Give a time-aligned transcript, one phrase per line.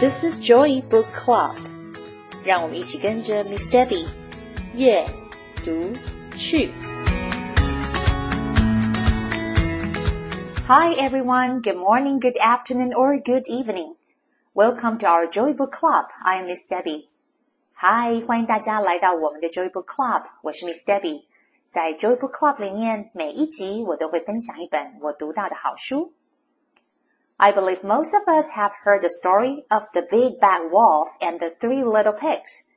[0.00, 1.56] This is Joy Book Club，
[2.44, 4.06] 让我们一起跟着 Miss Debbie
[4.74, 5.06] 阅
[5.64, 5.92] 读
[6.36, 6.70] 去。
[10.66, 13.96] Hi everyone, good morning, good afternoon, or good evening.
[14.54, 16.06] Welcome to our Joy Book Club.
[16.24, 17.08] I am Miss Debbie.
[17.74, 21.24] Hi，欢迎大家来到我们的 Joy Book Club，我是 Miss Debbie。
[21.66, 26.12] 在 Joy Book Club 里面，每一集我都会分享一本我读到的好书。
[27.43, 31.39] I believe most of us have heard the story of the big bad wolf and
[31.39, 32.67] the three little pigs.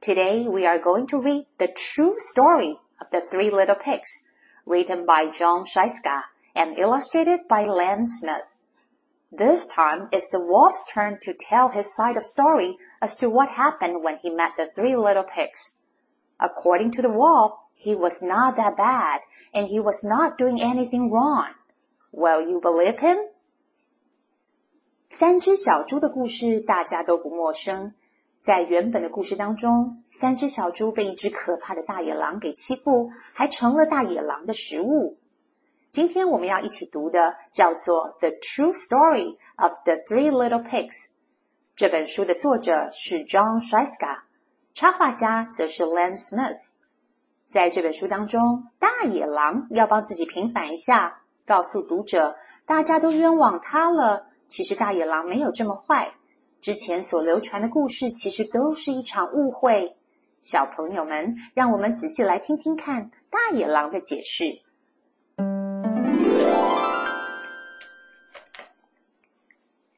[0.00, 4.28] Today we are going to read the true story of the three little pigs,
[4.64, 6.22] written by Jon Scieszka
[6.54, 8.62] and illustrated by Lane Smith.
[9.32, 13.48] This time it's the wolf's turn to tell his side of story as to what
[13.48, 15.78] happened when he met the three little pigs.
[16.38, 21.10] According to the wolf, he was not that bad and he was not doing anything
[21.10, 21.54] wrong.
[22.12, 23.18] Will you believe him?
[25.16, 27.94] 三只小猪的故事大家都不陌生。
[28.40, 35.16] 在原本的故事当中，三只小猪被一只可怕的大野狼给欺负，还成了大野狼的食物。
[35.88, 40.90] 今天我们要一起读的叫做《The True Story of the Three Little Pigs》。
[41.76, 44.22] 这本书的作者是 John Shiska，
[44.72, 46.56] 插画家则是 Len Smith。
[47.46, 52.34] 在这本书当中，大野狼要帮自己平反一下，告诉读者
[52.66, 54.26] 大家都冤枉他了。
[54.47, 56.13] 其实大野狼没有这么坏，
[56.61, 59.95] 之前所流传的故事其实都是一场误会。
[60.41, 64.61] 小朋友们，让我们仔细来听听看大野狼的解释。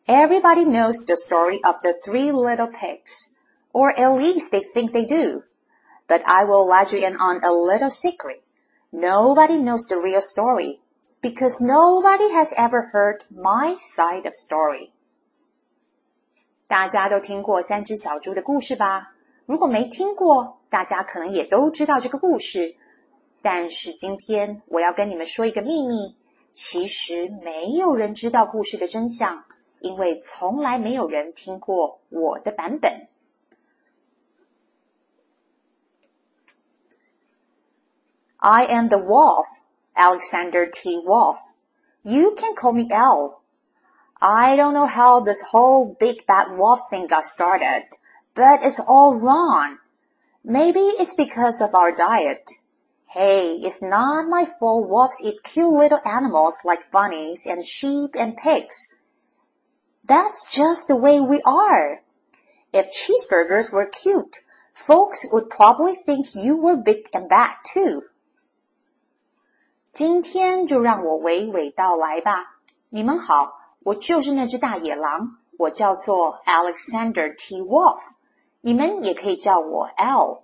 [0.07, 3.29] Everybody knows the story of the three little pigs,
[3.71, 5.43] or at least they think they do.
[6.07, 8.41] But I will let you in on a little secret.
[8.89, 10.81] Nobody knows the real story
[11.25, 14.91] because nobody has ever heard my side of story.
[16.67, 19.13] 大家都听过三只小猪的故事吧？
[19.45, 22.75] 如果没听过，大家可能也都知道这个故事。
[23.41, 26.15] 但是今天我要跟你们说一个秘密，
[26.51, 29.43] 其实没有人知道故事的真相，
[29.79, 33.07] 因为从来没有人听过我的版本。
[38.37, 39.47] I am the wolf
[39.96, 41.00] Alexander T.
[41.04, 41.38] Wolf.
[42.02, 43.42] You can call me Al.
[44.20, 47.84] I don't know how this whole big bad wolf thing got started,
[48.34, 49.78] but it's all wrong.
[50.44, 52.50] Maybe it's because of our diet.
[53.08, 58.36] Hey, it's not my fault wolves eat cute little animals like bunnies and sheep and
[58.36, 58.88] pigs.
[60.04, 62.00] That's just the way we are.
[62.72, 64.38] If cheeseburgers were cute,
[64.74, 68.02] folks would probably think you were big and bad too.
[69.96, 72.58] 今天就让我娓娓道来吧。
[72.90, 77.62] 你们好，我就是那只大野狼，我叫做 Alexander T.
[77.62, 78.00] Wolf，
[78.60, 80.42] 你们也可以叫我 L。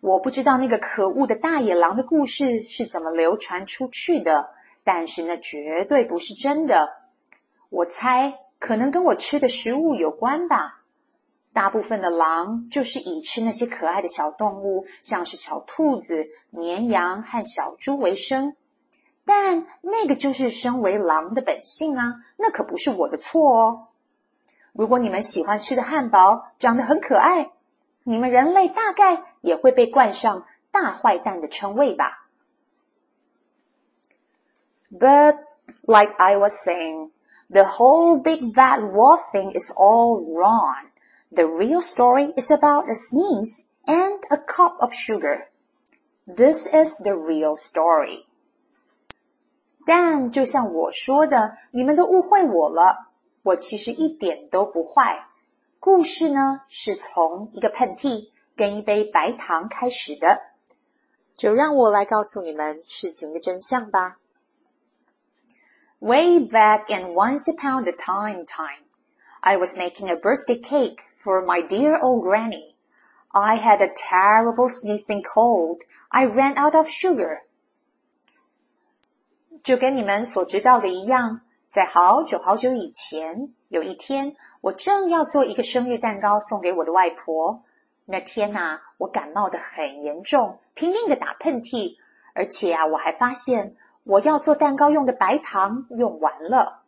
[0.00, 4.50] 我不知道那个可恶的大野狼的故事是怎么流传出去的，
[4.82, 6.92] 但是那绝对不是真的。
[7.70, 10.80] 我猜可能跟我吃的食物有关吧。
[11.54, 18.54] 大部分的狼就是以吃那些可爱的小动物，像是小兔子、绵羊和小猪为生。
[19.24, 23.86] 但那个就是身为狼的本性啊，那可不是我的错哦。
[24.72, 27.52] 如果你们喜欢吃的汉堡长得很可爱，
[28.02, 32.28] 你们人类大概也会被冠上大坏蛋的称谓吧。
[34.90, 35.38] But
[35.86, 37.10] like I was saying,
[37.48, 40.83] the whole big bad wolf thing is all wrong.
[41.31, 45.47] The real story is about a sneeze and a cup of sugar.
[46.25, 48.25] This is the real story.
[49.85, 53.07] 但就像我说的，你们都误会我了。
[53.43, 55.27] 我其实一点都不坏。
[55.79, 60.41] 故事呢，是从一个喷嚏跟一杯白糖开始的。
[61.35, 64.17] 就让我来告诉你们事情的真相吧。
[65.99, 68.83] Way back and once upon a time, time,
[69.39, 72.75] I was making a birthday cake for my dear old granny.
[73.31, 75.81] I had a terrible sneezing cold.
[76.09, 77.41] I ran out of sugar.
[79.63, 87.63] 就跟你们所知道的一样，在好久好久以前，有一天，我正要做一个生日蛋糕送给我的外婆。
[88.05, 91.97] 那天呐、啊，我感冒的很严重，拼命的打喷嚏，
[92.33, 96.81] 而且啊，我还发现我要做蛋糕用的白糖用完了。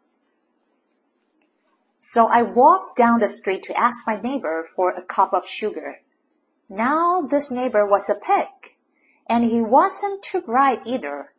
[2.00, 6.02] so I walked down the street to ask my neighbor for a cup of sugar.
[6.68, 8.48] Now this neighbor was a pig,
[9.28, 11.34] and he wasn't too bright either.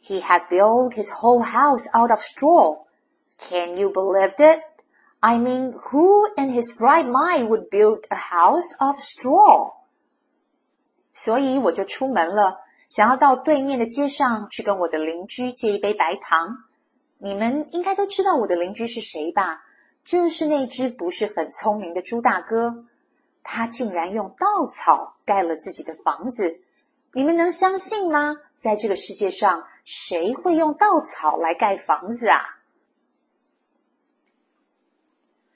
[0.00, 2.82] He had built his whole house out of straw.
[3.38, 4.60] Can you believe it?
[5.20, 9.72] I mean, who in his right mind would build a house of straw?
[11.14, 12.60] 所以我就出门了，
[12.90, 16.58] 想要到对面的街上去跟我的邻居借一杯白糖。
[17.18, 19.62] 你们应该都知道我的邻居是谁吧？
[20.04, 22.84] 就是那只不是很聪明的猪大哥。
[23.42, 26.60] 他竟然用稻草盖了自己的房子，
[27.12, 28.36] 你们能相信吗？
[28.56, 32.40] 在这个世界上，谁会用稻草来盖房子啊？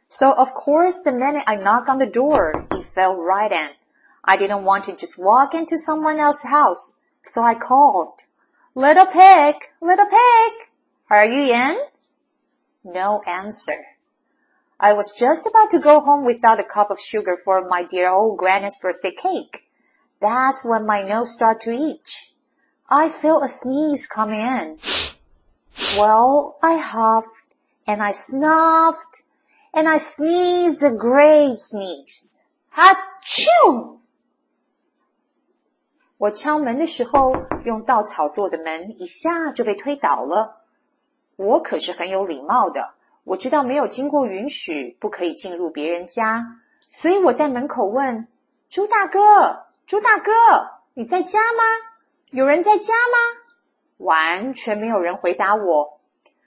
[0.09, 3.75] So of course, the minute I knock on the door, it fell right in.
[4.23, 6.95] I didn't want to just walk into someone else's house,
[7.25, 8.19] so I called,
[8.75, 10.69] "Little pig, little pig,
[11.09, 11.79] are you in?"
[12.83, 13.94] No answer.
[14.79, 18.09] I was just about to go home without a cup of sugar for my dear
[18.09, 19.69] old granny's birthday cake.
[20.21, 22.35] That's when my nose started to itch.
[22.89, 24.79] I felt a sneeze coming in.
[25.99, 27.55] Well, I huffed
[27.87, 29.23] and I snuffed
[29.73, 32.35] and I sneezed a great sneeze.
[32.75, 33.99] Achoo!
[36.19, 37.35] 我敲门的时候，
[37.65, 40.65] 用稻草做的门一下就被推倒了。
[41.37, 42.94] 我可是很有礼貌的，
[43.26, 48.28] 我知道没有经过允许不可以进入别人家，所以我在门口问
[48.70, 50.32] 朱大哥：“朱大哥，
[50.94, 51.64] 你在家吗？
[52.30, 53.42] 有人在家吗？”
[53.98, 56.00] 完全没有人回答我。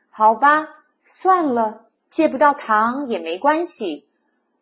[0.08, 0.68] 好吧，
[1.02, 1.84] 算了。
[2.10, 4.08] 借不到糖也没关系。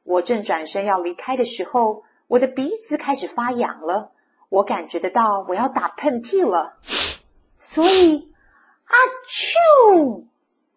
[0.02, 4.10] 我正转身要离开的时候，我的鼻子开始发痒了，
[4.48, 6.78] 我感觉得到我要打喷嚏了，
[7.56, 8.32] 所以
[8.84, 8.94] 啊
[9.28, 10.24] 啾！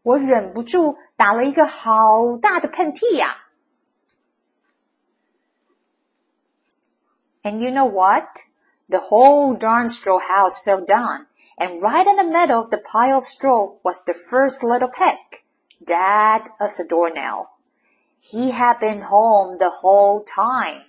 [0.09, 3.37] 我忍不住打了一个好大的喷嚏呀。
[7.43, 8.41] And you know what?
[8.89, 11.27] The whole darn straw house fell down,
[11.59, 15.19] and right in the middle of the pile of straw was the first little peg.
[15.83, 17.51] Dad as a doornail.
[18.21, 20.85] He had been home the whole time.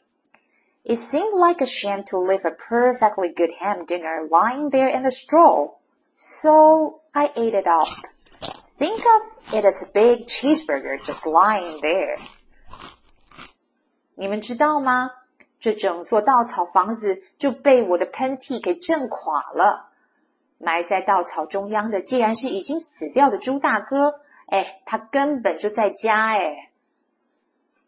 [0.86, 5.04] It seemed like a shame to leave a perfectly good ham dinner lying there in
[5.04, 5.72] the straw.
[6.14, 7.90] So I ate it up.
[8.81, 12.19] Think of it as a big cheeseburger just lying there.
[14.15, 15.11] 你们知道吗？
[15.59, 19.91] 这整座稻草房子就被我的喷嚏给震垮了。
[20.57, 26.71] 埋在稻草中央的，竟然是已经死掉的猪大哥，哎，他根本就在家哎！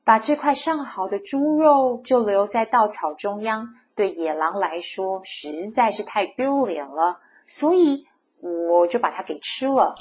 [0.05, 8.07] 把这块上好的猪肉就留在稻草中央，对野狼来说实在是太丢脸了，所以
[8.41, 9.95] 我就把它给吃了。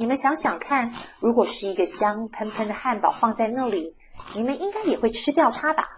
[0.00, 3.96] 你们想想看，如果是一个香喷喷的汉堡放在那里，
[4.34, 5.88] 你们应该也会吃掉它吧？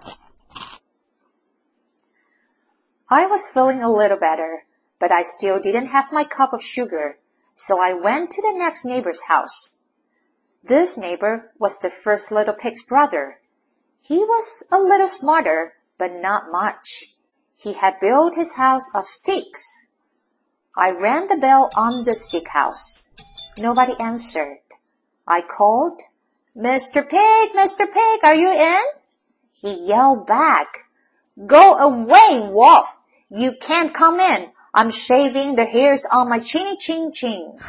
[3.07, 4.62] I was feeling a little better,
[4.99, 7.17] but I still didn't have my cup of sugar,
[7.57, 9.75] so I went to the next neighbor's house.
[10.65, 13.41] This neighbor was the first little pig's brother.
[14.01, 17.17] He was a little smarter, but not much.
[17.57, 19.75] He had built his house of sticks.
[20.77, 23.04] I rang the bell on the stick house.
[23.59, 24.61] Nobody answered.
[25.27, 26.01] I called,
[26.57, 27.09] Mr.
[27.09, 27.87] Pig, Mr.
[27.87, 28.83] Pig, are you in?
[29.53, 30.89] He yelled back,
[31.47, 32.89] Go away, wolf!
[33.29, 34.51] You can't come in.
[34.73, 37.57] I'm shaving the hairs on my chinny chin chin.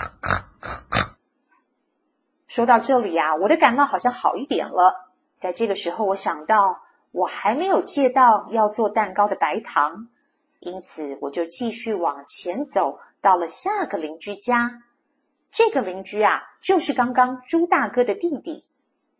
[2.47, 5.09] 说到这里呀，我的感冒好像好一点了。
[5.37, 6.81] 在这个时候，我想到
[7.11, 10.09] 我还没有借到要做蛋糕的白糖，
[10.59, 14.81] 因此我就继续往前走，到了下个邻居家。
[15.50, 18.64] 这个邻居啊，就是刚刚猪大哥的弟弟，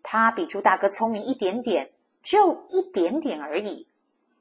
[0.02, 1.90] 他比猪大哥聪明一点点，
[2.22, 3.88] 就一点点而已。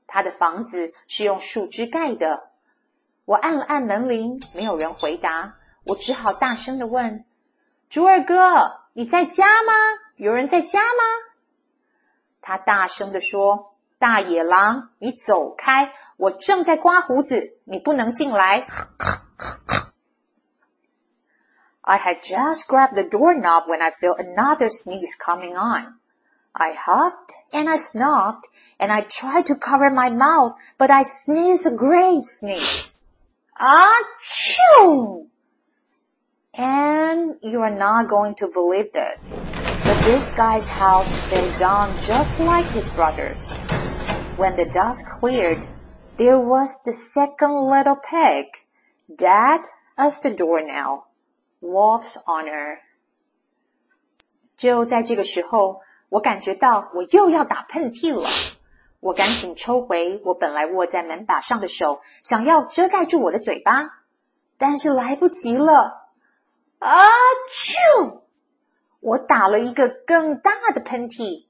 [0.07, 2.49] 他的房子是用树枝盖的。
[3.25, 7.25] 我按了按门铃，没有人回答，我只好大声的问
[7.89, 9.73] ：“猪二哥。”你在家吗？
[10.15, 11.03] 有人在家吗？
[12.39, 15.93] 他大声的说：“大野狼，你走开！
[16.15, 18.65] 我正在刮胡子，你不能进来。”
[21.87, 25.99] I had just grabbed the doorknob when I felt another sneeze coming on.
[26.55, 28.47] I huffed and I snuffed
[28.79, 33.03] and I tried to cover my mouth, but I sneezed a great sneeze.
[33.61, 35.27] Achoo!
[36.55, 39.19] And you are not going to believe it.
[39.29, 43.53] But this guy's house fell down just like his brother's.
[44.37, 45.67] When the dust cleared,
[46.17, 48.45] there was the second little peg,
[49.13, 51.04] Dad as the doornail,
[51.65, 52.77] Wolf's honor.
[54.55, 58.29] 就在这个时候，我感觉到我又要打喷嚏了。
[58.99, 63.89] 我赶紧抽回我本来握在门把上的手，想要遮盖住我的嘴巴，
[64.57, 66.09] 但是来不及了。
[66.79, 67.09] 啊
[67.51, 68.21] 啾！
[68.99, 71.45] 我打了一个更大的喷嚏。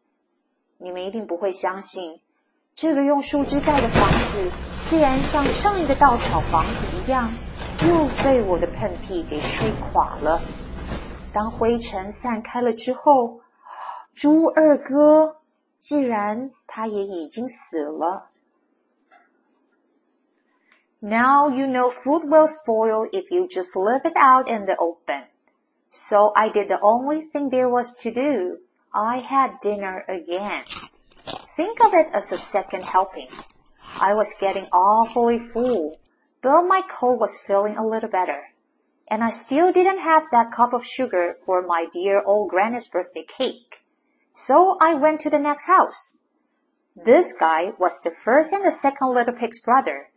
[0.78, 2.20] 你们一定不会相信，
[2.74, 4.52] 这个用树枝盖的房子，
[4.86, 7.32] 竟然像上一个稻草房子一样，
[7.87, 10.41] 又被我的喷嚏给吹垮了。
[11.33, 13.41] 当灰尘散开了之后，
[14.15, 15.37] 猪二哥
[15.79, 18.31] 既然他也已经死了。
[20.99, 25.25] Now you know food will spoil if you just leave it out in the open.
[25.91, 28.59] So I did the only thing there was to do.
[28.93, 30.65] I had dinner again.
[31.57, 33.29] Think of it as a second helping.
[34.01, 35.97] I was getting awfully full,
[36.46, 38.50] but my cold was feeling a little better.
[39.08, 43.24] And I still didn't have that cup of sugar for my dear old granny's birthday
[43.28, 43.82] cake.
[44.32, 46.20] So I went to the next house.
[46.96, 50.12] This guy was the first and the second little pig's brother.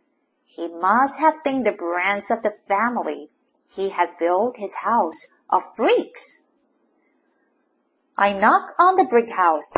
[0.45, 3.31] He must have been the brains of the family.
[3.67, 6.43] He had built his house of bricks.
[8.19, 9.73] I knocked on the brick house.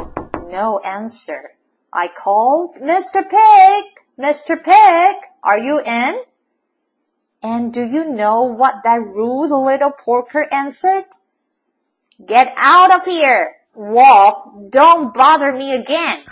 [0.49, 1.51] No answer.
[1.93, 3.23] I called, Mr.
[3.23, 3.85] Pig,
[4.19, 4.61] Mr.
[4.61, 6.23] Pig, are you in?
[7.42, 11.06] And do you know what that rude little porker answered?
[12.18, 16.24] Get out of here, Wolf, don't bother me again.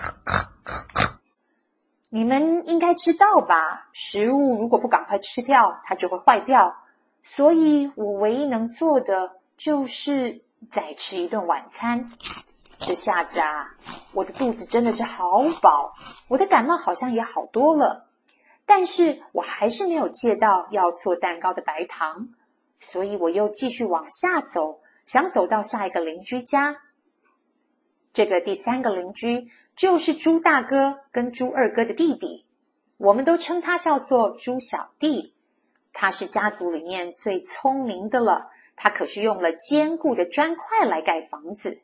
[2.09, 3.89] 你们应该知道吧？
[3.93, 6.77] 食物如果不赶快吃掉，它就会坏掉。
[7.23, 12.13] 所以我唯一能做的就是再吃一顿晚餐。
[12.79, 13.75] 这下子啊，
[14.13, 15.95] 我的肚子真的是好饱，
[16.29, 18.07] 我的感冒好像也好多了。
[18.70, 22.30] 但是我还是没有借到要做蛋糕的白糖，
[22.80, 26.78] 所以我又继续往下走，想走到下一个邻居家。
[28.14, 29.50] 这个第三个邻居。
[29.76, 32.46] 就是猪大哥跟猪二哥的弟弟，
[32.98, 35.34] 我们都称他叫做猪小弟。
[35.94, 41.80] 他是家族里面最聪明的了，他可是用了坚固的砖块来盖房子。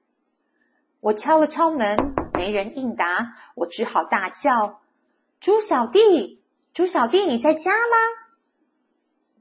[1.00, 4.82] 我敲了敲门，没人应答，我只好大叫
[5.39, 6.44] ：“猪小弟，
[6.75, 7.97] 猪小弟，你在家吗？”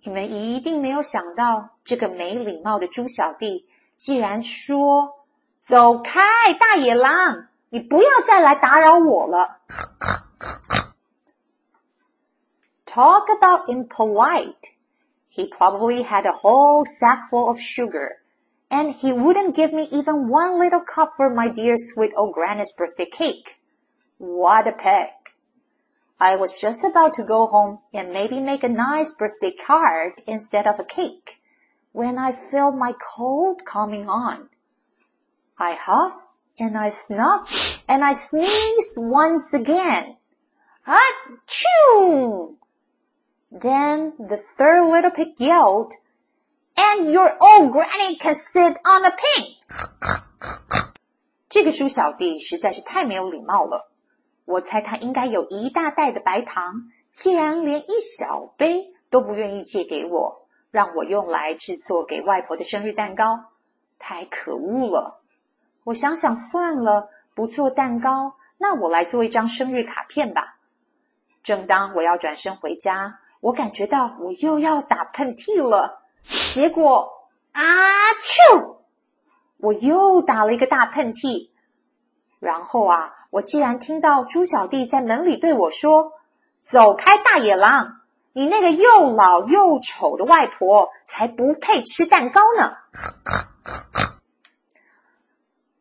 [0.04, 3.68] 你们一定没有想到，这个没礼貌的猪小弟
[3.98, 5.28] 竟然说：“
[5.60, 9.60] 走开，大野狼！”你不要再来打扰我了。
[12.86, 14.74] Talk about impolite.
[15.32, 18.22] He probably had a whole sack full of sugar,
[18.70, 22.74] and he wouldn't give me even one little cup for my dear sweet old granny's
[22.76, 23.58] birthday cake.
[24.18, 25.10] What a pig.
[26.24, 30.68] I was just about to go home and maybe make a nice birthday card instead
[30.68, 31.42] of a cake
[31.92, 34.50] when I felt my cold coming on.
[35.58, 40.18] I huffed and I snuffed and I sneezed once again.
[40.86, 42.56] Achoo!
[43.52, 45.94] Then the third little pig yelled,
[46.78, 49.56] and your old granny can sit on a pin.
[51.50, 53.90] 这个猪小弟实在是太没有礼貌了。
[54.45, 63.47] 我猜他应该有一大袋的白糖，既然连一小杯都不愿意借给我，让我用来制作给外婆的生日蛋糕，
[63.99, 65.21] 太可恶了。
[65.85, 70.57] 我想想算了，不做蛋糕，那我来做一张生日卡片吧。
[71.43, 76.03] 正当我要转身回家，我感觉到我又要打喷嚏了。
[76.53, 77.63] 结果啊
[78.23, 78.77] 啾！
[79.59, 81.51] 我又打了一个大喷嚏。
[82.41, 88.02] 然后啊，我竟然听到猪小弟在门里对我说：“走开，大野狼！
[88.34, 92.78] 你那个又老又丑的外婆才不配吃蛋糕呢。”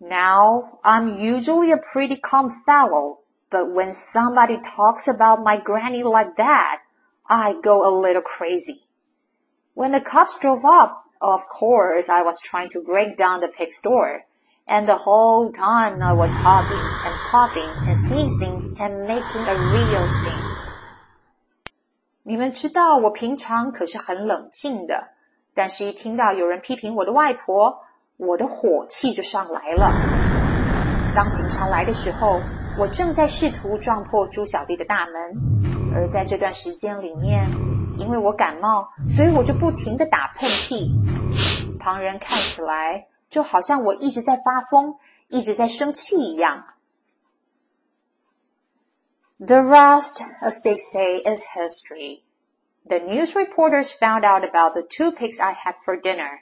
[0.01, 3.19] Now, I'm usually a pretty calm fellow,
[3.51, 6.83] but when somebody talks about my granny like that,
[7.25, 8.87] I go a little crazy.
[9.75, 13.81] When the cops drove up, of course, I was trying to break down the pig's
[13.81, 14.25] door,
[14.66, 20.06] And the whole time I was hopping and popping and sneezing and making a real
[20.08, 20.54] scene.
[22.24, 25.10] 你们知道我平常可是很冷静的，
[25.54, 27.80] 但是一听到有人批评我的外婆，
[28.18, 29.92] 我的火气就上来了。
[31.16, 32.40] 当警察来的时候，
[32.80, 37.46] 我正在试图撞破猪小弟的大门，而在这段时间里面，
[37.98, 40.90] 因为我感冒，所以我就不停的打喷嚏。
[41.78, 44.97] 旁人看起来就好像我一直在发疯，
[45.29, 46.65] 一直在生气一样。
[49.39, 52.23] The rest, as they say, is history.
[52.87, 56.41] The news reporters found out about the two pigs I had for dinner.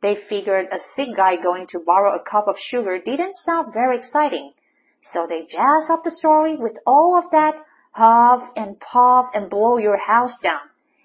[0.00, 3.96] They figured a sick guy going to borrow a cup of sugar didn't sound very
[3.96, 4.52] exciting.
[5.00, 7.56] So they jazzed up the story with all of that
[7.92, 10.60] huff and puff and blow your house down.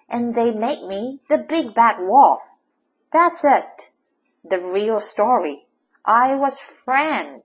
[0.10, 2.42] And they made me the big bad wolf.
[3.12, 3.92] That's it.
[4.49, 5.67] The real story
[6.03, 7.43] I was friend。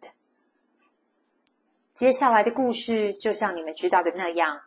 [1.95, 4.61] 接下来的故事就像你们知道的那样，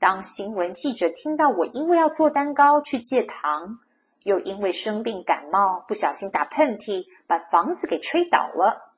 [0.00, 3.78] 当新闻记者听到我因为要做蛋糕去借糖，
[4.24, 8.92] 又因为生病感冒不小心打喷嚏，把房子给吹倒了，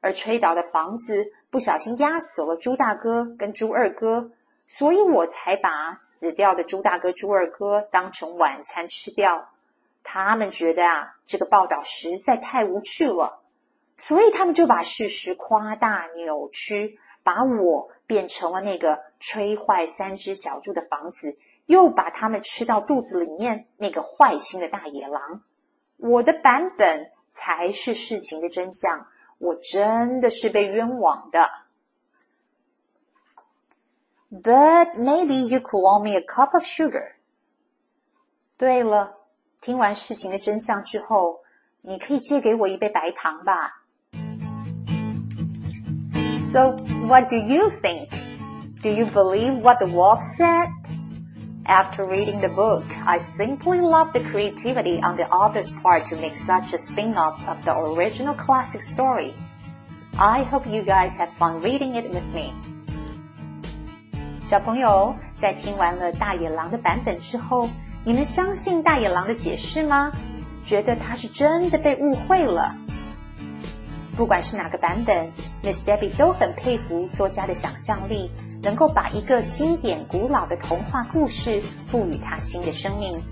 [0.00, 4.32] 而吹倒的房子不小心压死了猪大哥跟猪二哥，
[4.66, 9.50] 所以我才把死掉的猪大哥、猪二哥当成晚餐吃掉。
[10.02, 13.40] 他们觉得啊，这个报道实在太无趣了。
[13.96, 25.42] 所以他们就把事实夸大扭曲，把我变成了那个吹坏三只小猪的房子，又把他们吃到肚子里面那个坏心的大野狼。
[25.98, 29.06] 我的版本才是事情的真相，
[29.38, 31.48] 我真的是被冤枉的。
[34.32, 37.12] But maybe you could want me a cup of sugar。
[38.56, 39.18] 对了，
[39.61, 41.39] 听完事情的真相之后，
[41.81, 43.83] 你可以借给我一杯白糖吧。
[46.39, 48.09] So, what do you think?
[48.81, 50.69] Do you believe what the wolf said?
[51.65, 56.35] After reading the book, I simply love the creativity on the author's part to make
[56.35, 59.33] such a spin-off of the original classic story.
[60.17, 62.53] I hope you guys have fun reading it with me.
[64.45, 67.67] 小朋友，在听完了大野狼的版本之后，
[68.04, 70.10] 你们相信大野狼的解释吗？
[70.64, 72.74] 觉得他是真的被误会了？
[74.16, 75.32] 不管是哪个版本
[75.62, 78.30] ，Miss Debbie 都很佩服作家的想象力，
[78.62, 83.22] 能够把一个经典古老的童话故事赋予它新的生命。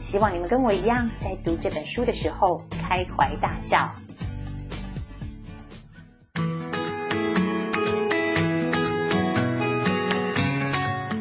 [0.00, 3.92] 希望你们跟我一样，在读这本书的时候开怀大笑。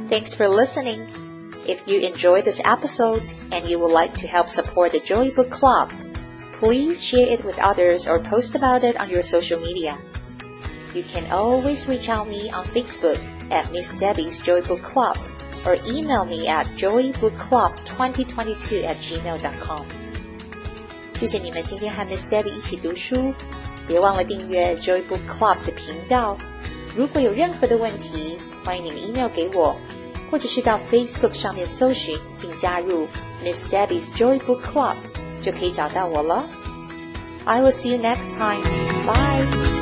[0.09, 1.18] Thanks for listening.
[1.68, 5.50] If you enjoyed this episode and you would like to help support the Joy Book
[5.50, 5.90] Club,
[6.54, 9.98] Please share it with others or post about it on your social media.
[10.94, 13.18] You can always reach out me on Facebook
[13.50, 15.18] at Miss Debbie's Joy Book Club
[15.66, 19.84] or email me at joybookclub2022 at gmail.com.
[21.14, 23.34] 谢谢你们今天和 Miss Debbie 一起读书，
[23.88, 26.38] 别忘了订阅 Joy Book Club 的频道。
[26.96, 29.76] 如果有任何的问题，欢迎你们 email 给我，
[30.30, 33.06] 或者是到 Facebook 上面搜寻并加入
[33.44, 34.96] Miss Debbie's Joy Book Club。
[35.44, 36.44] 就可以找到我了。
[37.44, 38.62] I will see you next time.
[39.06, 39.77] Bye.